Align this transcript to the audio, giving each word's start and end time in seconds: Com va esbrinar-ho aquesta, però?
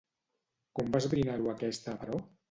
Com 0.79 0.87
va 0.95 1.01
esbrinar-ho 1.03 1.51
aquesta, 1.51 1.95
però? 2.05 2.17